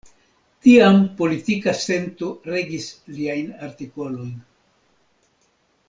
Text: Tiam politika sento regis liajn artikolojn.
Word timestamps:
Tiam 0.67 0.95
politika 1.19 1.75
sento 1.83 2.31
regis 2.55 2.87
liajn 3.19 3.53
artikolojn. 3.71 4.35